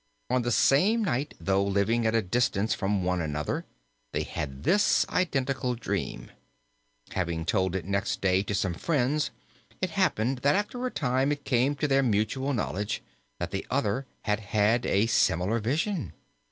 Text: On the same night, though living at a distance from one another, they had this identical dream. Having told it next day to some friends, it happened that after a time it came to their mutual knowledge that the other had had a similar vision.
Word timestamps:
On 0.31 0.41
the 0.41 0.51
same 0.51 1.03
night, 1.03 1.35
though 1.39 1.63
living 1.63 2.07
at 2.07 2.15
a 2.15 2.23
distance 2.23 2.73
from 2.73 3.03
one 3.03 3.21
another, 3.21 3.65
they 4.13 4.23
had 4.23 4.63
this 4.63 5.07
identical 5.09 5.75
dream. 5.75 6.31
Having 7.11 7.45
told 7.45 7.75
it 7.75 7.85
next 7.85 8.19
day 8.19 8.41
to 8.41 8.55
some 8.55 8.73
friends, 8.73 9.29
it 9.79 9.91
happened 9.91 10.39
that 10.39 10.55
after 10.55 10.83
a 10.87 10.89
time 10.89 11.31
it 11.31 11.43
came 11.45 11.75
to 11.75 11.87
their 11.87 12.01
mutual 12.01 12.51
knowledge 12.51 13.03
that 13.37 13.51
the 13.51 13.63
other 13.69 14.07
had 14.23 14.39
had 14.39 14.87
a 14.87 15.05
similar 15.05 15.59
vision. 15.59 16.13